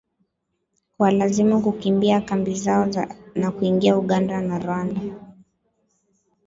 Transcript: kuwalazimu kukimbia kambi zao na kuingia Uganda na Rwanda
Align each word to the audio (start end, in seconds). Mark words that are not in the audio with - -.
kuwalazimu 0.97 1.61
kukimbia 1.61 2.21
kambi 2.21 2.55
zao 2.55 2.87
na 3.35 3.51
kuingia 3.51 3.97
Uganda 3.97 4.41
na 4.41 4.59
Rwanda 4.59 5.01